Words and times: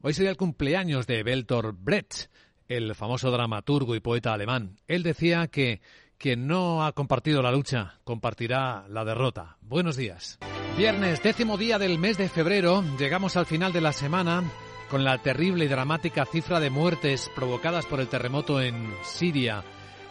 Hoy 0.00 0.14
sería 0.14 0.30
el 0.30 0.36
cumpleaños 0.36 1.08
de 1.08 1.24
Bertolt 1.24 1.76
Brecht, 1.76 2.30
el 2.68 2.94
famoso 2.94 3.32
dramaturgo 3.32 3.96
y 3.96 4.00
poeta 4.00 4.32
alemán. 4.32 4.76
Él 4.86 5.02
decía 5.02 5.48
que 5.48 5.80
quien 6.18 6.46
no 6.46 6.86
ha 6.86 6.92
compartido 6.92 7.42
la 7.42 7.50
lucha 7.50 7.98
compartirá 8.04 8.86
la 8.88 9.04
derrota. 9.04 9.56
Buenos 9.60 9.96
días. 9.96 10.38
Viernes, 10.76 11.20
décimo 11.20 11.58
día 11.58 11.80
del 11.80 11.98
mes 11.98 12.16
de 12.16 12.28
febrero, 12.28 12.84
llegamos 12.96 13.36
al 13.36 13.46
final 13.46 13.72
de 13.72 13.80
la 13.80 13.92
semana 13.92 14.44
con 14.88 15.02
la 15.02 15.18
terrible 15.18 15.64
y 15.64 15.68
dramática 15.68 16.24
cifra 16.26 16.60
de 16.60 16.70
muertes 16.70 17.28
provocadas 17.34 17.84
por 17.86 17.98
el 17.98 18.06
terremoto 18.06 18.60
en 18.60 18.94
Siria 19.02 19.64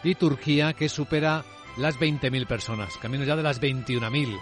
y 0.04 0.16
Turquía 0.16 0.74
que 0.74 0.90
supera 0.90 1.46
las 1.78 1.98
20.000 1.98 2.46
personas, 2.46 2.98
camino 2.98 3.24
ya 3.24 3.36
de 3.36 3.42
las 3.42 3.58
21.000. 3.62 4.38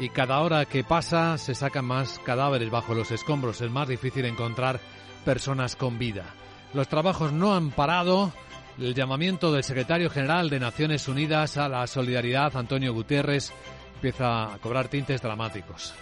Y 0.00 0.08
cada 0.08 0.40
hora 0.40 0.64
que 0.64 0.82
pasa 0.82 1.36
se 1.36 1.54
sacan 1.54 1.84
más 1.84 2.18
cadáveres 2.20 2.70
bajo 2.70 2.94
los 2.94 3.10
escombros. 3.10 3.60
Es 3.60 3.70
más 3.70 3.86
difícil 3.86 4.24
encontrar 4.24 4.80
personas 5.26 5.76
con 5.76 5.98
vida. 5.98 6.24
Los 6.72 6.88
trabajos 6.88 7.32
no 7.32 7.54
han 7.54 7.70
parado. 7.70 8.32
El 8.78 8.94
llamamiento 8.94 9.52
del 9.52 9.62
secretario 9.62 10.08
general 10.08 10.48
de 10.48 10.58
Naciones 10.58 11.06
Unidas 11.06 11.58
a 11.58 11.68
la 11.68 11.86
solidaridad, 11.86 12.56
Antonio 12.56 12.94
Guterres, 12.94 13.52
empieza 13.96 14.54
a 14.54 14.58
cobrar 14.58 14.88
tintes 14.88 15.20
dramáticos. 15.20 15.92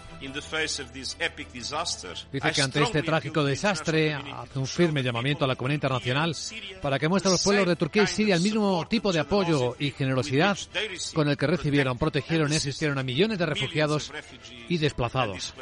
Dice 2.32 2.52
que 2.52 2.62
ante 2.62 2.82
este 2.82 3.02
trágico 3.02 3.44
desastre 3.44 4.14
hace 4.14 4.58
un 4.58 4.66
firme 4.66 5.02
llamamiento 5.02 5.44
a 5.44 5.48
la 5.48 5.56
comunidad 5.56 5.76
internacional 5.76 6.34
para 6.82 6.98
que 6.98 7.08
muestre 7.08 7.30
a 7.30 7.32
los 7.32 7.42
pueblos 7.42 7.66
de 7.66 7.76
Turquía 7.76 8.02
y 8.02 8.06
Siria 8.06 8.34
el 8.34 8.42
mismo 8.42 8.86
tipo 8.88 9.12
de 9.12 9.20
apoyo 9.20 9.76
y 9.78 9.90
generosidad 9.90 10.58
con 11.14 11.28
el 11.28 11.36
que 11.36 11.46
recibieron, 11.46 11.98
protegieron 11.98 12.52
y 12.52 12.56
asistieron 12.56 12.98
a 12.98 13.02
millones 13.02 13.38
de 13.38 13.46
refugiados 13.46 14.12
y 14.68 14.78
desplazados. 14.78 15.54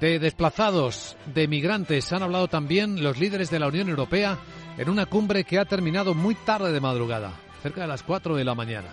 De 0.00 0.18
desplazados, 0.18 1.16
de 1.26 1.48
migrantes, 1.48 2.12
han 2.12 2.22
hablado 2.22 2.48
también 2.48 3.02
los 3.02 3.18
líderes 3.18 3.50
de 3.50 3.58
la 3.58 3.68
Unión 3.68 3.88
Europea 3.88 4.38
en 4.78 4.88
una 4.88 5.06
cumbre 5.06 5.44
que 5.44 5.58
ha 5.58 5.64
terminado 5.64 6.14
muy 6.14 6.34
tarde 6.34 6.72
de 6.72 6.80
madrugada, 6.80 7.32
cerca 7.62 7.82
de 7.82 7.88
las 7.88 8.02
4 8.02 8.36
de 8.36 8.44
la 8.44 8.54
mañana. 8.54 8.88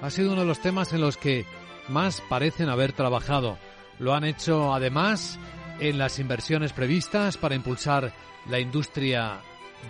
Ha 0.00 0.10
sido 0.10 0.32
uno 0.32 0.42
de 0.42 0.46
los 0.46 0.60
temas 0.60 0.92
en 0.92 1.00
los 1.00 1.16
que 1.16 1.46
más 1.88 2.20
parecen 2.28 2.68
haber 2.68 2.92
trabajado. 2.92 3.58
Lo 3.98 4.14
han 4.14 4.24
hecho 4.24 4.74
además 4.74 5.38
en 5.80 5.98
las 5.98 6.18
inversiones 6.18 6.72
previstas 6.72 7.36
para 7.36 7.54
impulsar 7.54 8.12
la 8.48 8.60
industria 8.60 9.40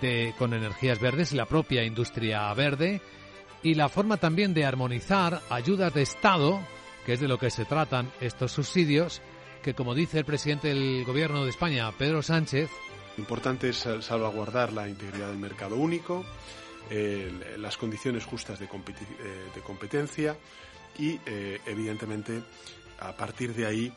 de, 0.01 0.35
con 0.39 0.55
energías 0.55 1.01
verdes 1.01 1.33
y 1.33 1.37
la 1.37 1.47
propia 1.47 1.85
industria 1.85 2.53
verde 2.55 3.01
y 3.63 3.75
la 3.75 3.89
forma 3.89 4.17
también 4.17 4.55
de 4.55 4.65
armonizar 4.65 5.41
ayudas 5.51 5.95
de 5.95 6.03
Estado, 6.03 6.61
que 7.07 7.15
es 7.15 7.21
de 7.21 7.29
lo 7.29 7.39
que 7.39 7.51
se 7.51 7.65
tratan 7.65 8.11
estos 8.21 8.53
subsidios, 8.53 9.23
que 9.63 9.75
como 9.75 9.95
dice 9.95 10.19
el 10.19 10.25
presidente 10.25 10.69
del 10.69 11.05
Gobierno 11.05 11.45
de 11.45 11.51
España, 11.51 11.91
Pedro 11.97 12.23
Sánchez, 12.23 12.71
importante 13.19 13.69
es 13.69 13.87
salvaguardar 14.01 14.73
la 14.73 14.89
integridad 14.89 15.29
del 15.29 15.39
mercado 15.39 15.77
único, 15.77 16.25
las 17.59 17.77
condiciones 17.77 18.25
justas 18.25 18.59
de, 18.59 18.67
eh, 18.67 18.69
de 19.55 19.61
competencia, 19.61 20.37
y 20.99 21.19
eh, 21.27 21.61
evidentemente 21.67 22.43
a 23.01 23.13
partir 23.17 23.55
de 23.55 23.67
ahí 23.67 23.93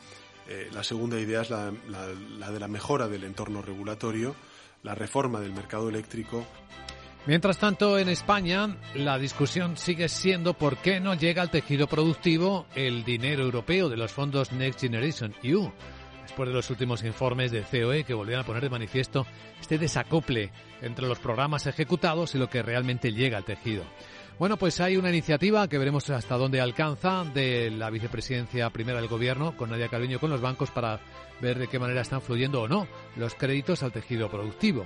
eh, 0.48 0.70
la 0.72 0.84
segunda 0.84 1.20
idea 1.20 1.42
es 1.42 1.50
la, 1.50 1.72
de 1.72 2.60
la 2.60 2.68
mejora 2.68 3.08
del 3.08 3.24
entorno 3.24 3.62
regulatorio, 3.62 4.36
la 4.84 4.94
reforma 4.94 5.40
del 5.40 5.54
mercado 5.54 5.90
eléctrico. 5.90 6.46
Mientras 7.26 7.58
tanto, 7.58 7.98
en 7.98 8.10
España 8.10 8.78
la 8.94 9.18
discusión 9.18 9.78
sigue 9.78 10.10
siendo 10.10 10.54
por 10.54 10.78
qué 10.78 11.00
no 11.00 11.16
llega 11.16 11.42
al 11.42 11.50
tejido 11.50 11.88
productivo 11.88 12.68
el 12.76 13.04
dinero 13.04 13.44
europeo 13.44 13.90
de 13.90 13.98
los 13.98 14.12
fondos 14.12 14.52
Next 14.52 14.82
Generation 14.82 15.34
EU, 15.42 15.72
después 16.22 16.50
de 16.50 16.54
los 16.54 16.70
últimos 16.70 17.04
informes 17.04 17.52
de 17.52 17.64
COE 17.64 18.04
que 18.04 18.14
volvieron 18.14 18.44
a 18.44 18.46
poner 18.46 18.62
de 18.62 18.70
manifiesto 18.70 19.26
este 19.60 19.80
desacople 19.80 20.52
entre 20.84 21.08
los 21.08 21.18
programas 21.18 21.66
ejecutados 21.66 22.36
y 22.36 22.38
lo 22.38 22.48
que 22.48 22.62
realmente 22.62 23.12
llega 23.12 23.40
al 23.40 23.46
tejido. 23.46 23.84
Bueno, 24.38 24.58
pues 24.58 24.82
hay 24.82 24.98
una 24.98 25.10
iniciativa 25.10 25.70
que 25.70 25.78
veremos 25.78 26.10
hasta 26.10 26.36
dónde 26.36 26.60
alcanza 26.60 27.24
de 27.34 27.72
la 27.72 27.90
vicepresidencia 27.90 28.70
primera 28.70 29.00
del 29.00 29.08
gobierno 29.08 29.56
con 29.56 29.70
Nadia 29.70 29.88
Calviño 29.88 30.20
con 30.20 30.30
los 30.30 30.42
bancos 30.42 30.72
para 30.72 31.00
ver 31.40 31.58
de 31.58 31.70
qué 31.70 31.80
manera 31.80 32.02
están 32.02 32.22
fluyendo 32.22 32.64
o 32.64 32.68
no 32.68 32.86
los 33.16 33.34
créditos 33.34 33.82
al 33.82 33.94
tejido 33.94 34.30
productivo, 34.30 34.86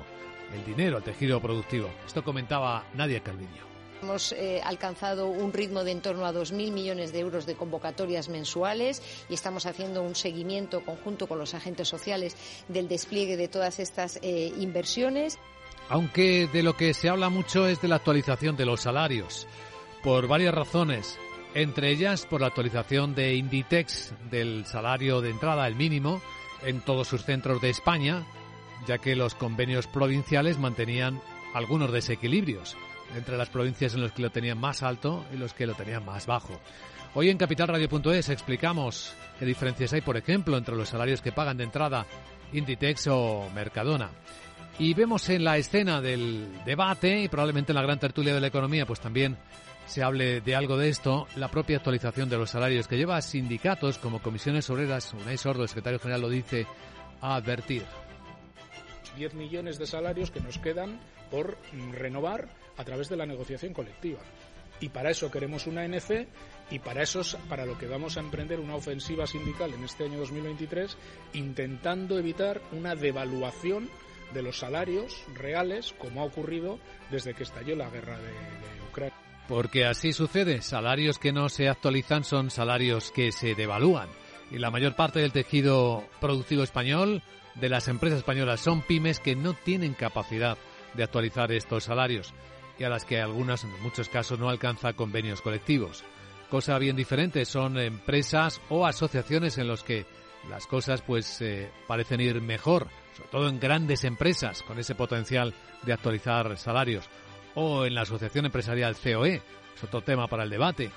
el 0.54 0.64
dinero 0.66 0.98
al 0.98 1.04
tejido 1.04 1.42
productivo. 1.42 1.90
Esto 2.06 2.24
comentaba 2.24 2.86
Nadia 2.94 3.22
Calviño. 3.22 3.68
Hemos 4.04 4.34
eh, 4.34 4.62
alcanzado 4.64 5.28
un 5.28 5.52
ritmo 5.52 5.84
de 5.84 5.92
en 5.92 6.02
torno 6.02 6.28
a 6.28 6.32
2.000 6.32 6.72
millones 6.72 7.12
de 7.12 7.20
euros 7.20 7.48
de 7.48 7.56
convocatorias 7.56 8.30
mensuales 8.30 9.02
y 9.30 9.34
estamos 9.34 9.66
haciendo 9.66 10.04
un 10.04 10.14
seguimiento 10.14 10.86
conjunto 10.86 11.28
con 11.28 11.40
los 11.40 11.56
agentes 11.56 11.88
sociales 11.88 12.38
del 12.68 12.88
despliegue 12.88 13.36
de 13.36 13.48
todas 13.48 13.80
estas 13.80 14.20
eh, 14.22 14.54
inversiones 14.60 15.40
aunque 15.90 16.48
de 16.48 16.64
lo 16.64 16.76
que 16.76 16.94
se 16.94 17.10
habla 17.10 17.30
mucho 17.30 17.68
es 17.68 17.82
de 17.82 17.88
la 17.88 17.96
actualización 17.96 18.56
de 18.56 18.66
los 18.66 18.82
salarios, 18.82 19.48
por 20.04 20.28
varias 20.28 20.54
razones, 20.54 21.20
entre 21.54 21.92
ellas 21.92 22.26
por 22.26 22.42
la 22.42 22.48
actualización 22.48 23.16
de 23.16 23.36
Inditex 23.36 24.14
del 24.30 24.66
salario 24.66 25.20
de 25.22 25.32
entrada, 25.32 25.68
el 25.68 25.76
mínimo, 25.76 26.22
en 26.64 26.82
todos 26.82 27.08
sus 27.08 27.24
centros 27.24 27.62
de 27.62 27.70
España, 27.70 28.26
ya 28.88 28.98
que 29.00 29.16
los 29.16 29.36
convenios 29.36 29.88
provinciales 29.88 30.58
mantenían 30.58 31.22
algunos 31.54 31.92
desequilibrios 31.92 32.78
entre 33.16 33.38
las 33.38 33.50
provincias 33.50 33.96
en 33.96 34.02
los 34.02 34.12
que 34.12 34.22
lo 34.22 34.30
tenían 34.30 34.60
más 34.60 34.84
alto 34.84 35.26
y 35.34 35.38
los 35.38 35.54
que 35.54 35.66
lo 35.66 35.74
tenían 35.74 36.06
más 36.06 36.28
bajo. 36.28 36.60
Hoy 37.16 37.30
en 37.30 37.40
capitalradio.es 37.40 38.30
explicamos 38.30 39.16
qué 39.40 39.46
diferencias 39.46 39.94
hay, 39.94 40.02
por 40.02 40.16
ejemplo, 40.16 40.58
entre 40.58 40.76
los 40.76 40.90
salarios 40.90 41.22
que 41.22 41.32
pagan 41.32 41.58
de 41.58 41.64
entrada 41.64 42.06
Inditex 42.54 43.08
o 43.08 43.50
Mercadona. 43.56 44.12
Y 44.78 44.94
vemos 44.94 45.28
en 45.30 45.44
la 45.44 45.58
escena 45.58 46.02
del 46.02 46.64
debate 46.66 47.22
y 47.22 47.28
probablemente 47.28 47.72
en 47.72 47.76
la 47.76 47.82
gran 47.82 48.00
tertulia 48.00 48.34
de 48.34 48.40
la 48.40 48.48
economía, 48.48 48.86
pues 48.86 49.00
también 49.00 49.38
se 49.86 50.04
hable 50.04 50.40
de 50.42 50.56
algo 50.56 50.78
de 50.78 50.90
esto, 50.90 51.28
la 51.36 51.50
propia 51.50 51.78
actualización 51.78 52.30
de 52.30 52.38
los 52.38 52.52
salarios 52.52 52.88
que 52.88 52.96
lleva 52.96 53.18
a 53.18 53.22
sindicatos 53.22 53.98
como 53.98 54.22
comisiones 54.22 54.70
obreras, 54.70 55.14
Unai 55.14 55.38
Sordo, 55.38 55.64
el 55.64 55.70
secretario 55.70 56.00
general, 56.00 56.22
lo 56.22 56.30
dice, 56.30 56.68
a 57.22 57.36
advertir. 57.36 57.84
10 59.18 59.34
millones 59.34 59.80
de 59.80 59.88
salarios 59.88 60.32
que 60.32 60.40
nos 60.40 60.60
quedan 60.60 61.00
por 61.32 61.58
renovar 61.92 62.48
a 62.78 62.84
través 62.84 63.10
de 63.10 63.18
la 63.18 63.26
negociación 63.26 63.74
colectiva. 63.74 64.20
Y 64.80 64.90
para 64.90 65.10
eso 65.10 65.30
queremos 65.30 65.68
una 65.68 65.86
NC 65.86 66.28
y 66.72 66.80
para 66.80 67.04
eso 67.04 67.22
para 67.50 67.66
lo 67.66 67.78
que 67.78 67.88
vamos 67.88 68.16
a 68.16 68.22
emprender 68.22 68.60
una 68.60 68.76
ofensiva 68.76 69.28
sindical 69.28 69.74
en 69.74 69.84
este 69.84 70.06
año 70.06 70.20
2023 70.20 70.98
intentando 71.34 72.18
evitar 72.18 72.62
una 72.72 72.96
devaluación 72.96 73.90
de 74.34 74.44
los 74.44 74.60
salarios 74.60 75.24
reales, 75.34 75.94
como 75.98 76.22
ha 76.22 76.26
ocurrido 76.26 76.80
desde 77.10 77.34
que 77.34 77.44
estalló 77.44 77.76
la 77.76 77.90
guerra 77.90 78.18
de, 78.18 78.32
Ucrania. 78.90 79.16
Porque 79.48 79.86
así 79.86 80.14
sucede, 80.14 80.62
salarios 80.62 81.18
que 81.18 81.32
no 81.32 81.50
se 81.50 81.70
actualizan 81.70 82.24
son 82.24 82.52
salarios 82.52 83.12
que 83.12 83.32
se 83.32 83.56
devalúan. 83.56 84.08
Y 84.52 84.58
la 84.58 84.72
mayor 84.72 84.96
parte 84.96 85.20
del 85.20 85.32
tejido 85.32 86.04
productivo 86.20 86.64
español, 86.64 87.24
de 87.56 87.70
las 87.70 87.88
empresas 87.88 88.20
españolas, 88.20 88.60
son 88.62 88.82
pymes 88.82 89.20
que 89.20 89.36
no 89.36 89.54
tienen 89.54 89.94
capacidad 89.94 90.58
de 90.94 91.04
actualizar 91.04 91.52
estos 91.52 91.86
salarios 91.86 92.34
y 92.80 92.86
a 92.86 92.90
las 92.90 93.06
que 93.06 93.20
algunas, 93.20 93.64
en 93.64 93.82
muchos 93.82 94.10
casos, 94.10 94.40
no 94.40 94.50
alcanza 94.50 94.94
convenios 94.94 95.42
colectivos. 95.42 96.04
Cosa 96.50 96.80
bien 96.80 96.96
diferente 96.96 97.46
son 97.46 97.78
empresas 97.78 98.62
o 98.70 98.86
asociaciones 98.86 99.58
en 99.58 99.68
los 99.68 99.84
que 99.84 100.06
las 100.48 100.68
cosas 100.68 101.02
pues 101.02 101.42
eh, 101.42 101.70
parecen 101.88 102.22
ir 102.22 102.42
mejor 102.42 102.88
sobre 103.20 103.32
todo 103.32 103.50
en 103.50 103.60
grandes 103.60 104.06
empresas 104.06 104.64
con 104.64 104.80
ese 104.80 104.96
potencial 104.96 105.54
de 105.84 105.94
actualizar 105.94 106.58
salarios, 106.58 107.06
o 107.56 107.86
en 107.86 107.94
la 107.94 108.02
Asociación 108.02 108.46
Empresarial 108.46 108.96
COE, 108.96 109.42
es 109.76 109.84
otro 109.84 110.02
tema 110.02 110.28
para 110.28 110.44
el 110.44 110.50
debate, 110.50 110.90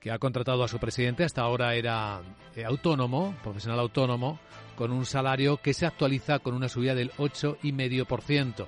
que 0.00 0.10
ha 0.10 0.18
contratado 0.18 0.64
a 0.64 0.68
su 0.68 0.78
presidente, 0.78 1.24
hasta 1.24 1.42
ahora 1.42 1.74
era 1.74 2.22
eh, 2.54 2.64
autónomo, 2.64 3.34
profesional 3.42 3.80
autónomo, 3.80 4.38
con 4.74 4.90
un 4.90 5.04
salario 5.04 5.58
que 5.58 5.74
se 5.74 5.84
actualiza 5.84 6.38
con 6.38 6.54
una 6.54 6.68
subida 6.68 6.94
del 6.94 7.12
8,5%. 7.12 8.66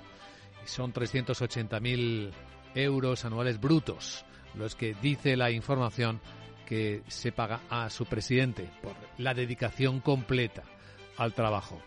Y 0.64 0.68
son 0.68 0.92
380.000 0.92 2.30
euros 2.74 3.24
anuales 3.24 3.58
brutos, 3.58 4.24
los 4.54 4.74
que 4.74 4.94
dice 5.00 5.36
la 5.36 5.50
información 5.50 6.20
que 6.68 7.02
se 7.08 7.32
paga 7.32 7.60
a 7.70 7.88
su 7.88 8.04
presidente 8.04 8.68
por 8.82 8.92
la 9.16 9.32
dedicación 9.32 10.00
completa 10.00 10.64
al 11.16 11.32
trabajo. 11.32 11.80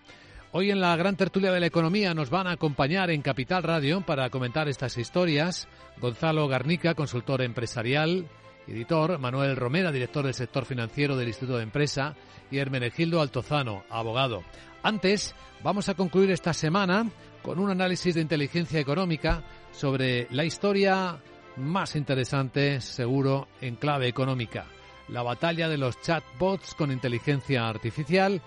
Hoy 0.53 0.71
en 0.71 0.81
la 0.81 0.95
gran 0.95 1.15
tertulia 1.15 1.51
de 1.51 1.59
la 1.59 1.67
economía 1.67 2.15
nos 2.15 2.31
van 2.31 2.47
a 2.47 2.53
acompañar 2.53 3.11
en 3.11 3.21
Capital 3.21 3.61
Radio 3.61 4.01
para 4.01 4.31
comentar 4.31 4.67
estas 4.67 4.97
historias 4.97 5.67
Gonzalo 5.99 6.47
Garnica, 6.47 6.95
consultor 6.95 7.43
empresarial, 7.43 8.27
editor, 8.67 9.19
Manuel 9.19 9.55
Romera, 9.55 9.91
director 9.91 10.25
del 10.25 10.33
sector 10.33 10.65
financiero 10.65 11.15
del 11.15 11.27
Instituto 11.27 11.57
de 11.57 11.63
Empresa 11.63 12.15
y 12.49 12.57
Hermenegildo 12.57 13.21
Altozano, 13.21 13.83
abogado. 13.87 14.41
Antes, 14.81 15.35
vamos 15.63 15.89
a 15.89 15.93
concluir 15.93 16.31
esta 16.31 16.53
semana 16.53 17.07
con 17.43 17.59
un 17.59 17.69
análisis 17.69 18.15
de 18.15 18.21
inteligencia 18.21 18.79
económica 18.79 19.43
sobre 19.71 20.27
la 20.31 20.43
historia 20.43 21.21
más 21.61 21.95
interesante, 21.95 22.81
seguro, 22.81 23.47
en 23.61 23.75
clave 23.75 24.07
económica. 24.07 24.65
La 25.07 25.23
batalla 25.23 25.69
de 25.69 25.77
los 25.77 25.99
chatbots 26.01 26.73
con 26.75 26.91
inteligencia 26.91 27.67
artificial 27.67 28.41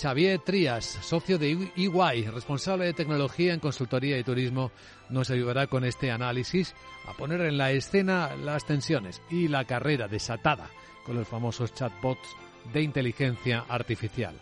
Xavier 0.00 0.38
Trías, 0.38 0.84
socio 1.02 1.38
de 1.38 1.70
EY, 1.76 2.30
responsable 2.30 2.86
de 2.86 2.94
tecnología 2.94 3.52
en 3.52 3.60
consultoría 3.60 4.18
y 4.18 4.24
turismo, 4.24 4.70
nos 5.10 5.30
ayudará 5.30 5.66
con 5.66 5.84
este 5.84 6.10
análisis 6.10 6.74
a 7.06 7.12
poner 7.12 7.42
en 7.42 7.58
la 7.58 7.70
escena 7.72 8.34
las 8.36 8.64
tensiones 8.64 9.20
y 9.30 9.48
la 9.48 9.66
carrera 9.66 10.08
desatada 10.08 10.70
con 11.04 11.16
los 11.16 11.28
famosos 11.28 11.74
chatbots 11.74 12.34
de 12.72 12.82
inteligencia 12.82 13.66
artificial. 13.68 14.34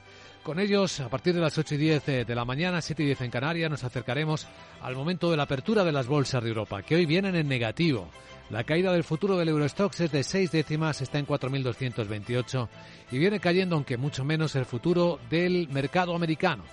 Con 0.49 0.61
ellos, 0.61 1.01
a 1.01 1.11
partir 1.11 1.35
de 1.35 1.43
las 1.43 1.59
8 1.59 1.75
y 1.75 1.77
10 1.77 2.07
de 2.27 2.35
la 2.35 2.47
mañana, 2.47 2.81
7 2.81 3.03
y 3.03 3.07
10 3.07 3.21
en 3.21 3.31
Canarias, 3.31 3.71
nos 3.71 3.85
acercaremos 3.85 4.47
al 4.81 4.97
momento 4.97 5.31
de 5.31 5.37
la 5.37 5.43
apertura 5.43 5.85
de 5.85 5.93
las 5.93 6.07
bolsas 6.07 6.43
de 6.43 6.49
Europa, 6.49 6.81
que 6.81 6.95
hoy 6.95 7.05
vienen 7.05 7.37
en 7.37 7.49
negativo. 7.49 8.09
La 8.49 8.65
caída 8.65 8.91
del 8.91 9.05
futuro 9.05 9.37
del 9.37 9.51
Eurostox 9.51 10.01
es 10.01 10.11
de 10.11 10.23
6 10.23 10.51
décimas, 10.51 11.03
está 11.03 11.19
en 11.19 11.27
4.228 11.27 12.67
y 13.13 13.19
viene 13.19 13.41
cayendo, 13.41 13.77
aunque 13.77 13.99
mucho 13.99 14.25
menos, 14.25 14.57
el 14.57 14.65
futuro 14.65 15.21
del 15.29 15.69
mercado 15.69 16.17
americano. 16.17 16.65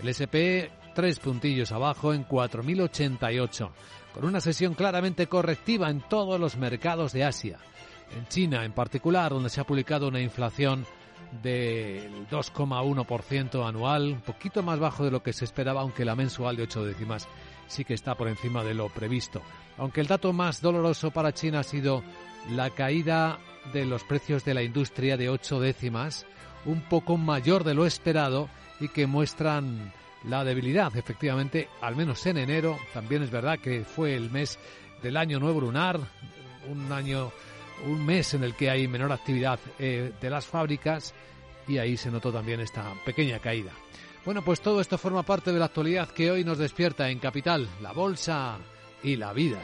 El 0.00 0.06
SP 0.14 0.70
tres 0.94 1.18
puntillos 1.18 1.72
abajo 1.72 2.14
en 2.14 2.28
4.088, 2.28 3.68
con 4.14 4.26
una 4.26 4.40
sesión 4.40 4.74
claramente 4.74 5.26
correctiva 5.26 5.90
en 5.90 6.02
todos 6.08 6.38
los 6.38 6.56
mercados 6.56 7.12
de 7.12 7.24
Asia. 7.24 7.58
En 8.16 8.28
China, 8.28 8.64
en 8.64 8.70
particular, 8.70 9.32
donde 9.32 9.50
se 9.50 9.60
ha 9.60 9.64
publicado 9.64 10.06
una 10.06 10.20
inflación 10.20 10.86
del 11.42 12.28
2,1% 12.28 13.66
anual, 13.66 14.12
un 14.12 14.20
poquito 14.20 14.62
más 14.62 14.78
bajo 14.78 15.04
de 15.04 15.10
lo 15.10 15.22
que 15.22 15.32
se 15.32 15.44
esperaba, 15.44 15.80
aunque 15.80 16.04
la 16.04 16.14
mensual 16.14 16.56
de 16.56 16.64
8 16.64 16.84
décimas 16.84 17.28
sí 17.66 17.84
que 17.84 17.94
está 17.94 18.14
por 18.14 18.28
encima 18.28 18.62
de 18.62 18.74
lo 18.74 18.88
previsto. 18.88 19.42
Aunque 19.78 20.00
el 20.00 20.06
dato 20.06 20.32
más 20.32 20.60
doloroso 20.60 21.10
para 21.10 21.32
China 21.32 21.60
ha 21.60 21.64
sido 21.64 22.02
la 22.50 22.70
caída 22.70 23.38
de 23.72 23.86
los 23.86 24.04
precios 24.04 24.44
de 24.44 24.54
la 24.54 24.62
industria 24.62 25.16
de 25.16 25.28
8 25.28 25.60
décimas, 25.60 26.26
un 26.64 26.82
poco 26.82 27.16
mayor 27.16 27.64
de 27.64 27.74
lo 27.74 27.86
esperado 27.86 28.48
y 28.80 28.88
que 28.88 29.06
muestran 29.06 29.92
la 30.24 30.44
debilidad, 30.44 30.96
efectivamente, 30.96 31.68
al 31.80 31.96
menos 31.96 32.24
en 32.26 32.38
enero. 32.38 32.78
También 32.92 33.22
es 33.22 33.30
verdad 33.30 33.58
que 33.58 33.84
fue 33.84 34.14
el 34.14 34.30
mes 34.30 34.58
del 35.02 35.16
año 35.16 35.38
nuevo 35.38 35.60
lunar, 35.60 36.00
un 36.70 36.92
año 36.92 37.30
un 37.86 38.04
mes 38.04 38.34
en 38.34 38.44
el 38.44 38.54
que 38.54 38.70
hay 38.70 38.88
menor 38.88 39.12
actividad 39.12 39.58
eh, 39.78 40.12
de 40.20 40.30
las 40.30 40.46
fábricas 40.46 41.14
y 41.66 41.78
ahí 41.78 41.96
se 41.96 42.10
notó 42.10 42.32
también 42.32 42.60
esta 42.60 42.92
pequeña 43.04 43.38
caída. 43.38 43.72
Bueno, 44.24 44.42
pues 44.42 44.60
todo 44.60 44.80
esto 44.80 44.96
forma 44.96 45.22
parte 45.22 45.52
de 45.52 45.58
la 45.58 45.66
actualidad 45.66 46.08
que 46.10 46.30
hoy 46.30 46.44
nos 46.44 46.58
despierta 46.58 47.10
en 47.10 47.18
Capital, 47.18 47.68
la 47.82 47.92
bolsa 47.92 48.58
y 49.02 49.16
la 49.16 49.32
vida. 49.32 49.60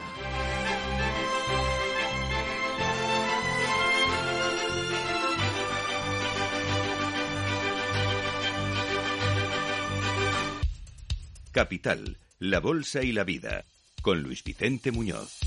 Capital, 11.51 12.17
la 12.39 12.61
bolsa 12.61 13.03
y 13.03 13.11
la 13.11 13.25
vida, 13.25 13.65
con 14.01 14.21
Luis 14.21 14.41
Vicente 14.43 14.91
Muñoz. 14.91 15.40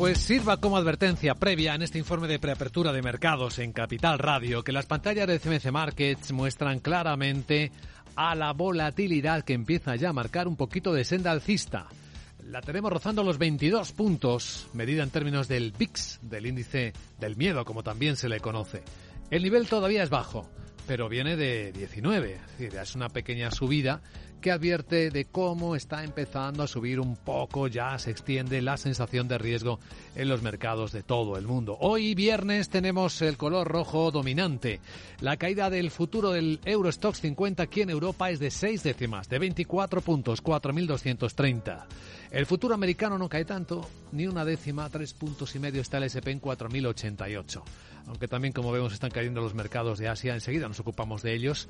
Pues 0.00 0.16
sirva 0.16 0.56
como 0.56 0.78
advertencia 0.78 1.34
previa 1.34 1.74
en 1.74 1.82
este 1.82 1.98
informe 1.98 2.26
de 2.26 2.38
preapertura 2.38 2.90
de 2.90 3.02
mercados 3.02 3.58
en 3.58 3.70
Capital 3.70 4.18
Radio 4.18 4.64
que 4.64 4.72
las 4.72 4.86
pantallas 4.86 5.26
de 5.26 5.38
CMC 5.38 5.70
Markets 5.70 6.32
muestran 6.32 6.80
claramente 6.80 7.70
a 8.16 8.34
la 8.34 8.54
volatilidad 8.54 9.44
que 9.44 9.52
empieza 9.52 9.96
ya 9.96 10.08
a 10.08 10.14
marcar 10.14 10.48
un 10.48 10.56
poquito 10.56 10.94
de 10.94 11.04
senda 11.04 11.30
alcista. 11.30 11.86
La 12.46 12.62
tenemos 12.62 12.90
rozando 12.90 13.22
los 13.22 13.36
22 13.36 13.92
puntos, 13.92 14.68
medida 14.72 15.02
en 15.02 15.10
términos 15.10 15.48
del 15.48 15.72
VIX, 15.72 16.20
del 16.22 16.46
índice 16.46 16.94
del 17.18 17.36
miedo, 17.36 17.66
como 17.66 17.82
también 17.82 18.16
se 18.16 18.30
le 18.30 18.40
conoce. 18.40 18.82
El 19.30 19.42
nivel 19.42 19.68
todavía 19.68 20.02
es 20.02 20.08
bajo, 20.08 20.48
pero 20.90 21.08
viene 21.08 21.36
de 21.36 21.70
19, 21.70 22.32
es 22.34 22.58
decir, 22.58 22.76
es 22.76 22.96
una 22.96 23.08
pequeña 23.08 23.52
subida 23.52 24.02
que 24.40 24.50
advierte 24.50 25.10
de 25.10 25.26
cómo 25.26 25.76
está 25.76 26.02
empezando 26.02 26.64
a 26.64 26.66
subir 26.66 26.98
un 26.98 27.14
poco, 27.14 27.68
ya 27.68 27.96
se 28.00 28.10
extiende 28.10 28.60
la 28.60 28.76
sensación 28.76 29.28
de 29.28 29.38
riesgo 29.38 29.78
en 30.16 30.28
los 30.28 30.42
mercados 30.42 30.90
de 30.90 31.04
todo 31.04 31.36
el 31.36 31.46
mundo. 31.46 31.76
Hoy 31.78 32.16
viernes 32.16 32.70
tenemos 32.70 33.22
el 33.22 33.36
color 33.36 33.68
rojo 33.68 34.10
dominante. 34.10 34.80
La 35.20 35.36
caída 35.36 35.70
del 35.70 35.92
futuro 35.92 36.30
del 36.30 36.58
Eurostox 36.64 37.20
50 37.20 37.62
aquí 37.62 37.82
en 37.82 37.90
Europa 37.90 38.28
es 38.30 38.40
de 38.40 38.50
6 38.50 38.82
décimas, 38.82 39.28
de 39.28 39.38
24 39.38 40.00
puntos, 40.00 40.42
4.230. 40.42 41.84
El 42.32 42.46
futuro 42.46 42.74
americano 42.74 43.16
no 43.16 43.28
cae 43.28 43.44
tanto, 43.44 43.88
ni 44.10 44.26
una 44.26 44.44
décima, 44.44 44.90
tres 44.90 45.14
puntos 45.14 45.54
y 45.54 45.60
medio 45.60 45.82
está 45.82 45.98
el 45.98 46.04
SP 46.10 46.34
en 46.34 46.40
4.088 46.40 47.62
aunque 48.06 48.26
también, 48.26 48.52
como 48.52 48.72
vemos, 48.72 48.92
están 48.92 49.10
cayendo 49.10 49.40
los 49.40 49.54
mercados 49.54 49.98
de 49.98 50.08
Asia. 50.08 50.34
Enseguida 50.34 50.66
nos 50.66 50.79
ocupamos 50.80 51.22
de 51.22 51.34
ellos. 51.34 51.68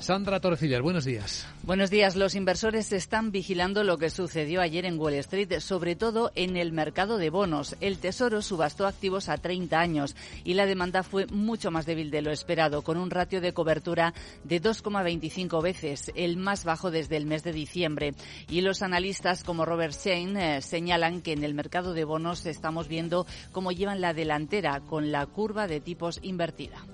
Sandra 0.00 0.38
Torrecillas, 0.38 0.80
buenos 0.80 1.04
días. 1.04 1.44
Buenos 1.64 1.90
días. 1.90 2.14
Los 2.14 2.36
inversores 2.36 2.92
están 2.92 3.32
vigilando 3.32 3.82
lo 3.82 3.98
que 3.98 4.10
sucedió 4.10 4.60
ayer 4.60 4.84
en 4.84 4.96
Wall 4.96 5.14
Street, 5.14 5.58
sobre 5.58 5.96
todo 5.96 6.30
en 6.36 6.56
el 6.56 6.70
mercado 6.70 7.18
de 7.18 7.30
bonos. 7.30 7.76
El 7.80 7.98
Tesoro 7.98 8.40
subastó 8.40 8.86
activos 8.86 9.28
a 9.28 9.38
30 9.38 9.76
años 9.76 10.14
y 10.44 10.54
la 10.54 10.66
demanda 10.66 11.02
fue 11.02 11.26
mucho 11.26 11.72
más 11.72 11.84
débil 11.84 12.12
de 12.12 12.22
lo 12.22 12.30
esperado, 12.30 12.82
con 12.82 12.96
un 12.96 13.10
ratio 13.10 13.40
de 13.40 13.52
cobertura 13.52 14.14
de 14.44 14.62
2,25 14.62 15.60
veces, 15.60 16.12
el 16.14 16.36
más 16.36 16.64
bajo 16.64 16.92
desde 16.92 17.16
el 17.16 17.26
mes 17.26 17.42
de 17.42 17.52
diciembre. 17.52 18.14
Y 18.48 18.60
los 18.60 18.82
analistas 18.82 19.42
como 19.42 19.64
Robert 19.64 19.94
Shane 19.94 20.58
eh, 20.58 20.62
señalan 20.62 21.22
que 21.22 21.32
en 21.32 21.42
el 21.42 21.54
mercado 21.54 21.92
de 21.92 22.04
bonos 22.04 22.46
estamos 22.46 22.86
viendo 22.86 23.26
cómo 23.50 23.72
llevan 23.72 24.00
la 24.00 24.14
delantera 24.14 24.78
con 24.78 25.10
la 25.10 25.26
curva 25.26 25.66
de 25.66 25.80
tipos 25.80 26.20
invertida. 26.22 26.84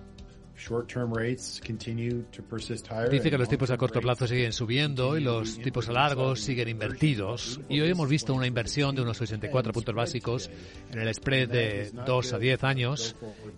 Dice 3.10 3.30
que 3.30 3.38
los 3.38 3.48
tipos 3.48 3.70
a 3.70 3.76
corto 3.76 4.00
plazo 4.00 4.26
siguen 4.26 4.52
subiendo 4.52 5.18
y 5.18 5.20
los 5.20 5.58
tipos 5.58 5.88
a 5.88 5.92
largos 5.92 6.40
siguen 6.40 6.68
invertidos. 6.68 7.60
Y 7.68 7.80
hoy 7.80 7.90
hemos 7.90 8.08
visto 8.08 8.34
una 8.34 8.46
inversión 8.46 8.94
de 8.94 9.02
unos 9.02 9.16
64 9.18 9.72
puntos 9.72 9.94
básicos 9.94 10.50
en 10.92 11.00
el 11.00 11.12
spread 11.14 11.48
de 11.48 11.90
2 12.06 12.32
a 12.32 12.38
10 12.38 12.64
años. 12.64 13.16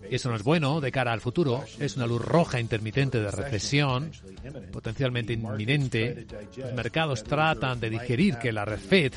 Y 0.09 0.15
eso 0.15 0.29
no 0.29 0.35
es 0.35 0.43
bueno 0.43 0.81
de 0.81 0.91
cara 0.91 1.13
al 1.13 1.21
futuro. 1.21 1.63
Es 1.79 1.95
una 1.97 2.07
luz 2.07 2.21
roja 2.21 2.59
intermitente 2.59 3.21
de 3.21 3.31
recesión, 3.31 4.11
potencialmente 4.71 5.33
inminente. 5.33 6.25
Los 6.57 6.73
mercados 6.73 7.23
tratan 7.23 7.79
de 7.79 7.89
digerir 7.89 8.37
que 8.37 8.51
la 8.51 8.65
Red 8.65 8.79
Fed 8.79 9.13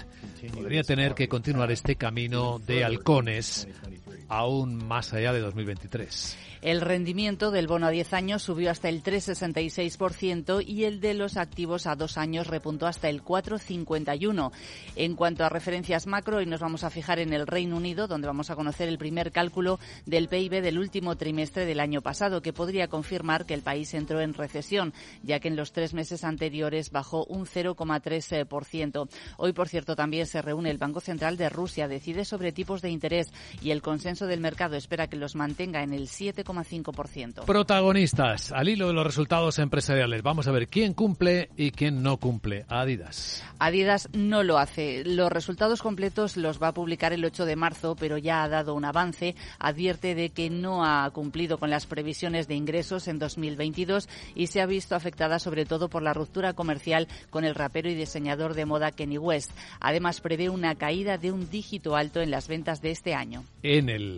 podría 0.54 0.82
tener 0.82 1.14
que 1.14 1.28
continuar 1.28 1.70
este 1.70 1.96
camino 1.96 2.58
de 2.58 2.84
halcones 2.84 3.68
aún 4.30 4.76
más 4.76 5.12
allá 5.12 5.32
de 5.32 5.40
2023. 5.40 6.38
El 6.62 6.82
rendimiento 6.82 7.50
del 7.50 7.66
bono 7.66 7.86
a 7.86 7.90
10 7.90 8.12
años 8.12 8.42
subió 8.42 8.70
hasta 8.70 8.90
el 8.90 9.02
3,66% 9.02 10.62
y 10.66 10.84
el 10.84 11.00
de 11.00 11.14
los 11.14 11.38
activos 11.38 11.86
a 11.86 11.96
dos 11.96 12.18
años 12.18 12.48
repuntó 12.48 12.86
hasta 12.86 13.08
el 13.08 13.24
4,51%. 13.24 14.52
En 14.94 15.16
cuanto 15.16 15.42
a 15.42 15.48
referencias 15.48 16.06
macro, 16.06 16.36
hoy 16.36 16.46
nos 16.46 16.60
vamos 16.60 16.84
a 16.84 16.90
fijar 16.90 17.18
en 17.18 17.32
el 17.32 17.46
Reino 17.46 17.76
Unido, 17.76 18.06
donde 18.06 18.26
vamos 18.26 18.50
a 18.50 18.56
conocer 18.56 18.88
el 18.88 18.98
primer 18.98 19.32
cálculo 19.32 19.80
del 20.04 20.28
PIB 20.28 20.60
del 20.60 20.78
último 20.78 21.16
trimestre 21.16 21.64
del 21.64 21.80
año 21.80 22.02
pasado, 22.02 22.42
que 22.42 22.52
podría 22.52 22.88
confirmar 22.88 23.46
que 23.46 23.54
el 23.54 23.62
país 23.62 23.94
entró 23.94 24.20
en 24.20 24.34
recesión, 24.34 24.92
ya 25.22 25.40
que 25.40 25.48
en 25.48 25.56
los 25.56 25.72
tres 25.72 25.94
meses 25.94 26.24
anteriores 26.24 26.90
bajó 26.90 27.24
un 27.24 27.46
0,3%. 27.46 29.08
Hoy, 29.38 29.52
por 29.54 29.68
cierto, 29.68 29.96
también 29.96 30.26
se 30.26 30.42
reúne 30.42 30.70
el 30.70 30.78
Banco 30.78 31.00
Central 31.00 31.38
de 31.38 31.48
Rusia, 31.48 31.88
decide 31.88 32.26
sobre 32.26 32.52
tipos 32.52 32.82
de 32.82 32.90
interés 32.90 33.32
y 33.62 33.70
el 33.70 33.80
consenso 33.80 34.19
del 34.26 34.40
mercado 34.40 34.76
espera 34.76 35.08
que 35.08 35.16
los 35.16 35.34
mantenga 35.34 35.82
en 35.82 35.92
el 35.92 36.08
7,5%. 36.08 37.44
Protagonistas, 37.44 38.52
al 38.52 38.68
hilo 38.68 38.88
de 38.88 38.94
los 38.94 39.06
resultados 39.06 39.58
empresariales. 39.58 40.22
Vamos 40.22 40.48
a 40.48 40.52
ver 40.52 40.68
quién 40.68 40.94
cumple 40.94 41.50
y 41.56 41.70
quién 41.70 42.02
no 42.02 42.16
cumple. 42.16 42.64
Adidas. 42.68 43.42
Adidas 43.58 44.08
no 44.12 44.42
lo 44.42 44.58
hace. 44.58 45.04
Los 45.04 45.30
resultados 45.30 45.82
completos 45.82 46.36
los 46.36 46.62
va 46.62 46.68
a 46.68 46.74
publicar 46.74 47.12
el 47.12 47.24
8 47.24 47.44
de 47.44 47.56
marzo, 47.56 47.96
pero 47.98 48.18
ya 48.18 48.42
ha 48.42 48.48
dado 48.48 48.74
un 48.74 48.84
avance. 48.84 49.34
Advierte 49.58 50.14
de 50.14 50.30
que 50.30 50.50
no 50.50 50.84
ha 50.84 51.08
cumplido 51.10 51.58
con 51.58 51.70
las 51.70 51.86
previsiones 51.86 52.48
de 52.48 52.54
ingresos 52.54 53.08
en 53.08 53.18
2022 53.18 54.08
y 54.34 54.48
se 54.48 54.60
ha 54.60 54.66
visto 54.66 54.94
afectada 54.94 55.38
sobre 55.38 55.66
todo 55.66 55.88
por 55.88 56.02
la 56.02 56.14
ruptura 56.14 56.52
comercial 56.52 57.08
con 57.30 57.44
el 57.44 57.54
rapero 57.54 57.90
y 57.90 57.94
diseñador 57.94 58.54
de 58.54 58.66
moda 58.66 58.92
Kenny 58.92 59.18
West. 59.18 59.52
Además, 59.80 60.20
prevé 60.20 60.48
una 60.48 60.74
caída 60.74 61.18
de 61.18 61.32
un 61.32 61.50
dígito 61.50 61.96
alto 61.96 62.20
en 62.20 62.30
las 62.30 62.48
ventas 62.48 62.80
de 62.80 62.90
este 62.90 63.14
año. 63.14 63.44
En 63.62 63.88
el 63.88 64.09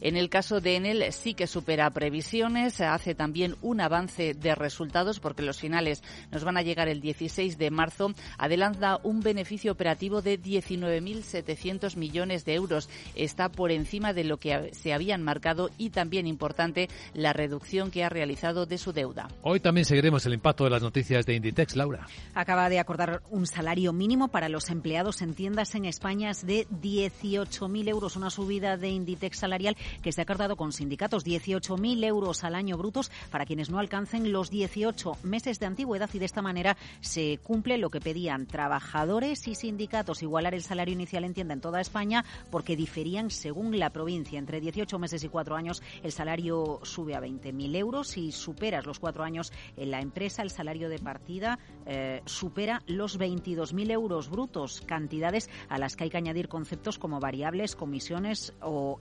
en 0.00 0.16
el 0.16 0.28
caso 0.28 0.60
de 0.60 0.76
Enel 0.76 1.12
sí 1.12 1.34
que 1.34 1.46
supera 1.46 1.90
previsiones, 1.90 2.80
hace 2.80 3.14
también 3.14 3.56
un 3.62 3.80
avance 3.80 4.34
de 4.34 4.54
resultados 4.54 5.20
porque 5.20 5.42
los 5.42 5.58
finales 5.58 6.02
nos 6.30 6.44
van 6.44 6.56
a 6.56 6.62
llegar 6.62 6.88
el 6.88 7.00
16 7.00 7.58
de 7.58 7.70
marzo. 7.70 8.12
Adelanta 8.38 8.98
un 9.02 9.20
beneficio 9.20 9.72
operativo 9.72 10.22
de 10.22 10.40
19.700 10.40 11.96
millones 11.96 12.44
de 12.44 12.54
euros. 12.54 12.88
Está 13.14 13.48
por 13.48 13.70
encima 13.70 14.12
de 14.12 14.24
lo 14.24 14.38
que 14.38 14.70
se 14.74 14.92
habían 14.92 15.22
marcado 15.22 15.70
y 15.78 15.90
también 15.90 16.26
importante 16.26 16.88
la 17.14 17.32
reducción 17.32 17.90
que 17.90 18.04
ha 18.04 18.08
realizado 18.08 18.66
de 18.66 18.78
su 18.78 18.92
deuda. 18.92 19.28
Hoy 19.42 19.60
también 19.60 19.84
seguiremos 19.84 20.26
el 20.26 20.34
impacto 20.34 20.64
de 20.64 20.70
las 20.70 20.82
noticias 20.82 21.26
de 21.26 21.34
Inditex, 21.34 21.76
Laura. 21.76 22.06
Acaba 22.34 22.68
de 22.68 22.78
acordar 22.78 23.22
un 23.30 23.46
salario 23.46 23.92
mínimo 23.92 24.28
para 24.28 24.48
los 24.48 24.70
empleados 24.70 25.22
en 25.22 25.34
tiendas 25.34 25.74
en 25.74 25.84
España 25.84 26.32
de 26.42 26.66
18.000 26.68 27.88
euros, 27.88 28.16
una 28.16 28.30
subida 28.30 28.76
de 28.76 28.88
Inditex 28.88 29.31
salarial 29.34 29.76
que 30.02 30.12
se 30.12 30.20
ha 30.20 30.24
acordado 30.24 30.56
con 30.56 30.72
sindicatos. 30.72 31.24
18.000 31.24 32.04
euros 32.04 32.44
al 32.44 32.54
año 32.54 32.76
brutos 32.76 33.10
para 33.30 33.46
quienes 33.46 33.70
no 33.70 33.78
alcancen 33.78 34.32
los 34.32 34.50
18 34.50 35.18
meses 35.22 35.58
de 35.58 35.66
antigüedad 35.66 36.10
y 36.12 36.18
de 36.18 36.24
esta 36.24 36.42
manera 36.42 36.76
se 37.00 37.38
cumple 37.42 37.78
lo 37.78 37.90
que 37.90 38.00
pedían 38.00 38.46
trabajadores 38.46 39.46
y 39.48 39.54
sindicatos, 39.54 40.22
igualar 40.22 40.54
el 40.54 40.62
salario 40.62 40.94
inicial 40.94 41.24
en 41.24 41.34
tienda 41.34 41.54
en 41.54 41.60
toda 41.60 41.80
España 41.80 42.24
porque 42.50 42.76
diferían 42.76 43.30
según 43.30 43.78
la 43.78 43.90
provincia. 43.90 44.38
Entre 44.38 44.60
18 44.60 44.98
meses 44.98 45.24
y 45.24 45.28
4 45.28 45.56
años 45.56 45.82
el 46.02 46.12
salario 46.12 46.80
sube 46.82 47.14
a 47.14 47.20
20.000 47.20 47.76
euros. 47.76 48.08
Si 48.08 48.32
superas 48.32 48.86
los 48.86 48.98
4 48.98 49.24
años 49.24 49.52
en 49.76 49.90
la 49.90 50.00
empresa, 50.00 50.42
el 50.42 50.50
salario 50.50 50.88
de 50.88 50.98
partida 50.98 51.58
eh, 51.86 52.22
supera 52.24 52.82
los 52.86 53.18
22.000 53.18 53.90
euros 53.90 54.30
brutos, 54.30 54.82
cantidades 54.82 55.50
a 55.68 55.78
las 55.78 55.96
que 55.96 56.04
hay 56.04 56.10
que 56.10 56.16
añadir 56.16 56.48
conceptos 56.48 56.98
como 56.98 57.20
variables, 57.20 57.76
comisiones 57.76 58.52
o, 58.60 59.00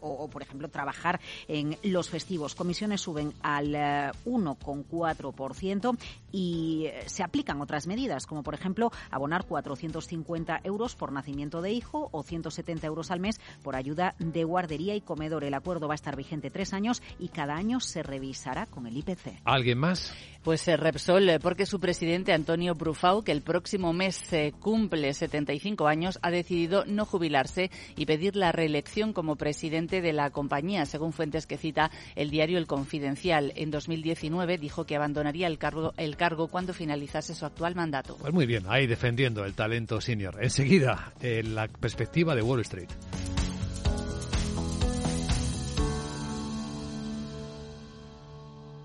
o, 0.00 0.28
por 0.28 0.42
ejemplo, 0.42 0.68
trabajar 0.68 1.20
en 1.48 1.76
los 1.82 2.08
festivos. 2.08 2.54
Comisiones 2.54 3.00
suben 3.00 3.32
al 3.42 3.72
1,4% 3.72 5.94
eh, 5.94 5.98
y 6.32 6.86
eh, 6.86 7.02
se 7.06 7.22
aplican 7.22 7.60
otras 7.60 7.86
medidas, 7.86 8.26
como 8.26 8.42
por 8.42 8.54
ejemplo 8.54 8.90
abonar 9.10 9.44
450 9.44 10.60
euros 10.64 10.96
por 10.96 11.12
nacimiento 11.12 11.60
de 11.60 11.72
hijo 11.72 12.08
o 12.12 12.22
170 12.22 12.86
euros 12.86 13.10
al 13.10 13.20
mes 13.20 13.40
por 13.62 13.76
ayuda 13.76 14.14
de 14.18 14.44
guardería 14.44 14.94
y 14.94 15.00
comedor. 15.00 15.44
El 15.44 15.54
acuerdo 15.54 15.88
va 15.88 15.94
a 15.94 15.96
estar 15.96 16.16
vigente 16.16 16.50
tres 16.50 16.72
años 16.72 17.02
y 17.18 17.28
cada 17.28 17.54
año 17.54 17.80
se 17.80 18.02
revisará 18.02 18.66
con 18.66 18.86
el 18.86 18.96
IPC. 18.96 19.40
¿Alguien 19.44 19.78
más? 19.78 20.14
Pues 20.42 20.66
eh, 20.68 20.76
Repsol, 20.76 21.28
eh, 21.28 21.38
porque 21.38 21.66
su 21.66 21.78
presidente 21.78 22.32
Antonio 22.32 22.74
Brufau, 22.74 23.22
que 23.22 23.32
el 23.32 23.42
próximo 23.42 23.92
mes 23.92 24.22
cumple 24.60 25.12
75 25.12 25.86
años, 25.86 26.18
ha 26.22 26.30
decidido 26.30 26.84
no 26.86 27.04
jubilarse 27.04 27.70
y 27.96 28.06
pedir 28.06 28.36
la 28.36 28.50
reelección 28.50 29.12
como 29.22 29.36
presidente 29.36 30.00
de 30.00 30.12
la 30.12 30.30
compañía, 30.30 30.84
según 30.84 31.12
fuentes 31.12 31.46
que 31.46 31.56
cita 31.56 31.92
el 32.16 32.28
diario 32.28 32.58
El 32.58 32.66
Confidencial. 32.66 33.52
En 33.54 33.70
2019 33.70 34.58
dijo 34.58 34.84
que 34.84 34.96
abandonaría 34.96 35.46
el 35.46 35.58
cargo, 35.58 36.48
cuando 36.48 36.74
finalizase 36.74 37.32
su 37.36 37.46
actual 37.46 37.76
mandato. 37.76 38.16
Pues 38.16 38.34
muy 38.34 38.46
bien, 38.46 38.64
ahí 38.66 38.88
defendiendo 38.88 39.44
el 39.44 39.54
talento 39.54 40.00
senior. 40.00 40.42
Enseguida, 40.42 41.12
en 41.20 41.54
la 41.54 41.68
perspectiva 41.68 42.34
de 42.34 42.42
Wall 42.42 42.62
Street. 42.62 42.88